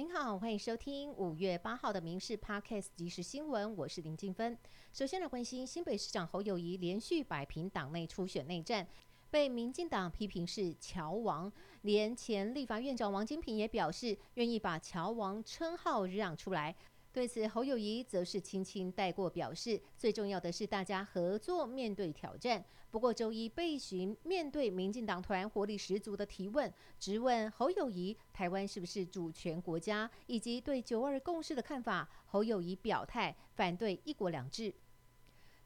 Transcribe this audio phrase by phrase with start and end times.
[0.00, 4.56] 您好，欢迎收听五月八号的《民事 Podcast 即时新闻》，我是林静芬。
[4.94, 8.88] 首先来关心新北市长侯友谊连续摆平党内初选内战，
[9.30, 11.52] 被民进党批评是“乔王”，
[11.82, 16.74] 连前立法院长王金平也表示愿意把“乔王”称号让出来。
[17.12, 22.64] 对此，侯友谊则是轻轻带过，表示最重要的是大家合作面对挑战。
[22.88, 34.72] 不过周一被询面对民进党团活力十足的提问，直问侯友谊台湾是不是主权国家，以及对九二共识的看法，侯友谊表态反对一国两制。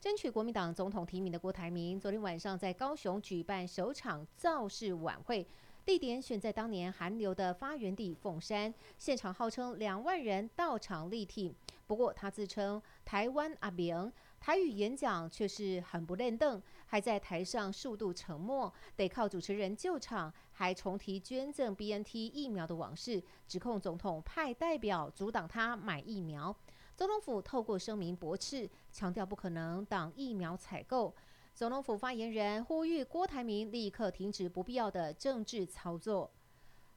[0.00, 5.46] 争取国民党总统提名的郭台铭，昨天晚上在高雄举办首场造势晚会，
[5.84, 11.52] 地点选在当年韩流的发源地凤山，现场号称两万人到场力挺。
[11.88, 26.56] 不过他自称台湾阿明，台语演讲却是很不练凳，还在台上数度沉默，得靠主持人救场，还重提捐赠 BNT 疫苗的往事，指控总统派代表阻挡他买疫苗。
[26.94, 31.12] 总统府透过声明驳斥，强调不可能挡疫苗采购。
[31.54, 36.30] 总统府发言人呼吁郭台铭立刻停止不必要的政治操作。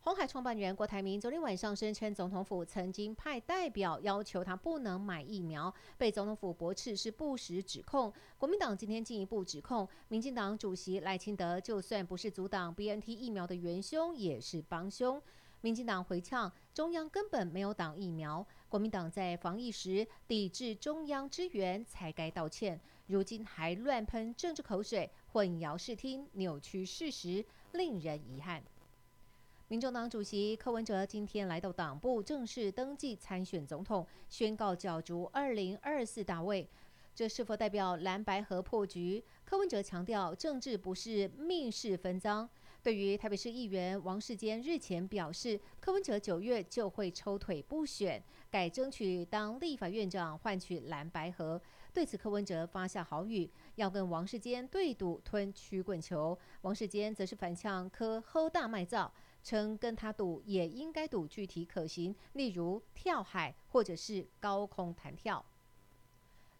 [0.00, 8.12] 红海创办人郭台铭昨天晚上声称，总统府曾经派代表要求他不能买疫苗，被总统府驳斥是不实指控。
[8.36, 15.20] 国民党今天进一步指控，民进党主席赖清德就算不是阻挡 BNT 疫苗的元凶，也是帮凶。
[15.62, 22.78] 民进党回呛，中央根本没有挡疫苗，国民党在防疫时抵制中央支援，才该道歉。
[23.06, 28.62] 如今还乱喷政治口水，混淆视听，扭曲事实，令人遗憾。
[29.68, 36.68] 民众党主席柯文哲今天来到党部，正式登记参选总统，宣告角逐二零二四大位。
[37.14, 39.22] 这是否代表蓝白河破局？
[39.44, 42.48] 柯文哲强调，政治不是命势分赃。
[42.82, 51.60] 对于台北市议员王世坚日前表示，柯文哲九月就会抽腿不选，改争取当立法院长换取蓝白河。
[51.94, 56.38] 对此，柯文哲发下豪语，要跟王世坚对赌吞曲棍球。
[56.62, 65.44] 王世坚则是反呛柯喝大卖造，称跟他赌也应该赌具体可行，例如跳海或者是高空弹跳。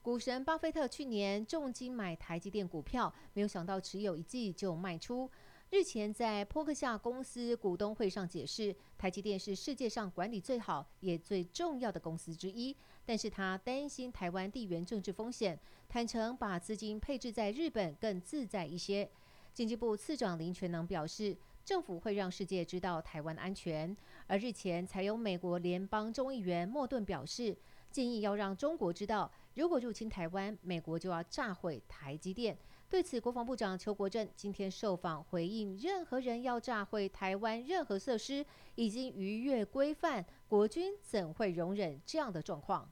[0.00, 5.28] 股神巴菲特去年重金买台积电股票，没有想到持有一季就卖出。
[5.70, 19.10] 日前在波克夏公司股东会上解释，台积电是世界上管理最好也最重要的公司之一，但是他担心台湾地缘政治风险，坦诚把资金配置在日本更自在一些。
[19.52, 23.94] 经济部次长林全能表示，政府会让世界知道台湾安全。
[24.28, 27.56] 而日前才有美国联邦众议员莫顿表示。
[27.88, 32.54] 建议要让中国知道，如果入侵台湾，美国就要炸毁台积电。
[32.88, 42.88] 对此，国防部长邱国正今天受访回应：任何人要炸毁台湾任何设施，已经逾越规范，国军怎会容忍这样的状况？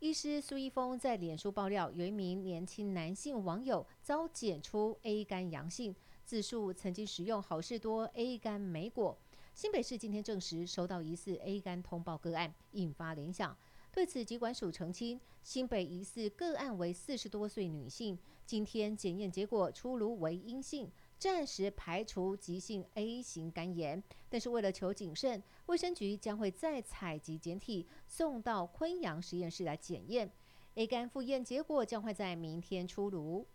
[0.00, 5.94] 医师苏一峰在脸书爆料，有一名年轻男性网友遭检出 A 肝阳性，
[6.24, 9.16] 自述曾经使用好事多 A 肝莓果。
[9.54, 13.56] 新北市今天证实收到疑似 A 肝通报个案，引发联想。
[13.94, 24.02] 对此，疾管署澄清，新北疑似个案为四十多岁女性，今天检验结果出炉为阴性，暂时排除急性 A 型肝炎。
[24.28, 30.28] 但是为了求谨慎，卫生局将会再采集检体送到昆阳实验室来检验。
[30.74, 33.46] A 肝复验结果将会在明天出炉。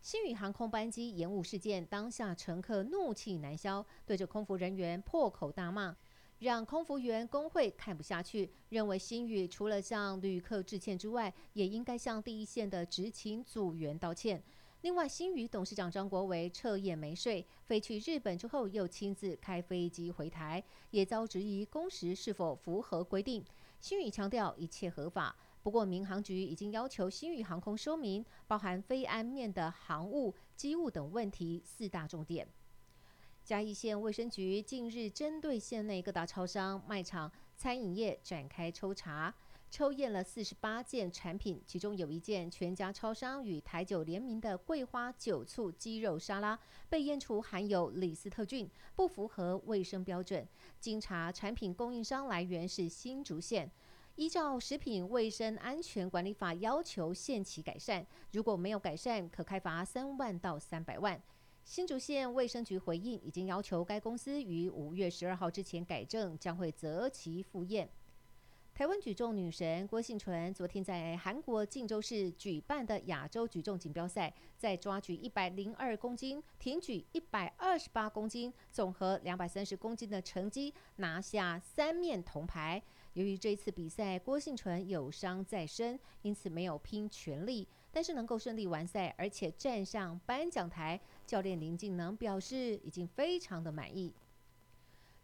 [0.00, 5.96] 新宇航空班机延误事件当下，乘客怒气难消，对着空服人员破口大骂，
[6.38, 14.42] 让空服员工会看不下去，认为新宇除了向旅客致歉之外，也应该向第一线的执勤组员道歉。
[14.82, 23.44] 另外，新宇董事长张国维彻夜没睡，飞去日本之后又亲自开飞机回台，也遭质疑工时是否符合规定。
[23.80, 25.34] 新宇强调一切合法。
[25.64, 32.46] 不过，民航局已经要求新宇航空说明包含非安面的航务、机务等问题四大重点。
[33.48, 39.34] 嘉义县卫生局近日针对县内各大超商、卖场、餐饮业展开抽查，
[39.70, 46.58] 抽验了四十八件产品，其中有一件全家超商与台酒联名的桂花酒醋鸡肉沙拉
[46.90, 50.46] 被验出含有李斯特菌，不符合卫生标准。
[50.78, 53.70] 经查，产品供应商来源是新竹县。
[54.16, 58.06] 依照《食品卫生安全管理法》要求，限期改善。
[58.32, 61.18] 如果没有改善，可开罚三万到三百万。
[61.68, 67.86] 新竹县卫生局回应，已经要求该公司于五月十二号之前改正，将会择期复验。
[68.72, 82.82] 台湾举重女神郭幸淳昨天在韩国晋州市举办的亚洲举重锦标赛，在抓举一百零二公斤、挺举一百二十八公斤、总和两百三十公斤的成绩，拿下三面铜牌。
[83.18, 94.14] 由于这次比赛郭幸淳有伤在身，因此没有拼全力，但是能够顺利完赛，而且站上颁奖台，教练林敬能表示已经非常的满意。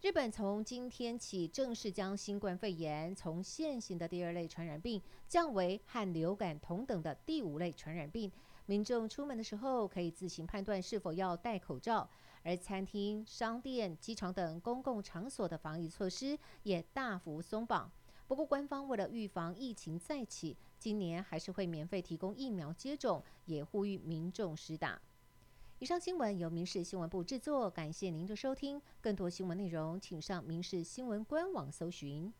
[0.00, 8.28] 日本从今天起正式将新冠肺炎从现行的第二类传染病降为和流感同等的第五类传染病。
[8.66, 12.10] 民众出门的时候可以自行判断是否要戴口罩，
[12.44, 17.90] 而餐厅、商店、机场等公共场所的防疫措施也大幅松绑。
[18.28, 25.00] 不过，官方为了预防疫情再起，今年还是会免费提供疫苗接种，也呼吁民众施打。
[25.78, 28.80] 以上新闻由民事新闻部制作，感谢您的收听。
[29.00, 32.32] 更多新闻内容，请上民事新闻官网搜寻。